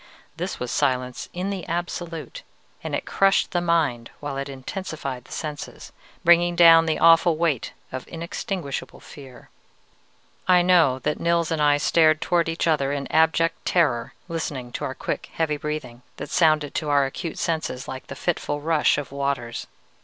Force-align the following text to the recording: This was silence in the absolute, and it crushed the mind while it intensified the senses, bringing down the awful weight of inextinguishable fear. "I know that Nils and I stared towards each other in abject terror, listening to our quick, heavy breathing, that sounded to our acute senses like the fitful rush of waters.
This 0.35 0.59
was 0.59 0.71
silence 0.71 1.29
in 1.31 1.51
the 1.51 1.63
absolute, 1.67 2.41
and 2.83 2.95
it 2.95 3.05
crushed 3.05 3.51
the 3.51 3.61
mind 3.61 4.09
while 4.19 4.35
it 4.35 4.49
intensified 4.49 5.25
the 5.25 5.31
senses, 5.31 5.91
bringing 6.23 6.55
down 6.55 6.87
the 6.87 6.97
awful 6.97 7.37
weight 7.37 7.71
of 7.91 8.07
inextinguishable 8.07 8.99
fear. 8.99 9.51
"I 10.47 10.63
know 10.63 10.97
that 10.97 11.19
Nils 11.19 11.51
and 11.51 11.61
I 11.61 11.77
stared 11.77 12.19
towards 12.19 12.49
each 12.49 12.65
other 12.65 12.91
in 12.91 13.05
abject 13.11 13.63
terror, 13.63 14.15
listening 14.27 14.71
to 14.71 14.85
our 14.85 14.95
quick, 14.95 15.29
heavy 15.33 15.57
breathing, 15.57 16.01
that 16.17 16.31
sounded 16.31 16.73
to 16.73 16.89
our 16.89 17.05
acute 17.05 17.37
senses 17.37 17.87
like 17.87 18.07
the 18.07 18.15
fitful 18.15 18.59
rush 18.59 18.97
of 18.97 19.11
waters. 19.11 19.67